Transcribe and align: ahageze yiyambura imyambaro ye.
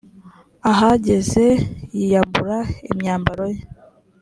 ahageze 0.71 1.45
yiyambura 1.97 2.57
imyambaro 2.91 3.45
ye. 3.53 3.61